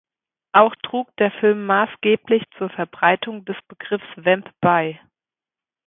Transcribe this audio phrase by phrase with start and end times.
[0.51, 4.99] Auch trug der Film maßgeblich zur Verbreitung des Begriffs „Vamp“ bei.